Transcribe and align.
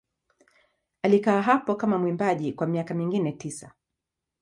Alikaa 1.01 1.41
hapo 1.41 1.75
kama 1.75 1.97
mwimbaji 1.97 2.53
kwa 2.53 2.67
miaka 2.67 2.93
mingine 2.93 3.31
tisa. 3.31 3.71